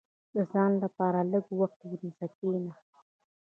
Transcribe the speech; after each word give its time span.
•د 0.35 0.35
ځان 0.51 0.71
لپاره 0.83 1.19
لږ 1.31 1.45
وخت 1.59 1.79
ونیسه، 1.89 2.25
کښېنه. 2.33 2.73